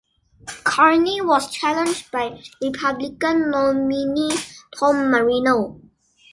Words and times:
Carney 0.63 1.21
was 1.21 1.51
challenged 1.51 2.09
by 2.09 2.41
Republican 2.59 3.51
nominee 3.51 4.35
Tom 4.75 5.11
Marino. 5.11 5.79